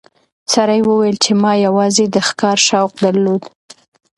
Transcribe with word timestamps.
سړي 0.53 0.79
وویل 0.83 1.17
چې 1.23 1.31
ما 1.41 1.53
یوازې 1.65 2.05
د 2.09 2.15
ښکار 2.27 2.57
شوق 2.67 2.91
درلود. 3.05 3.41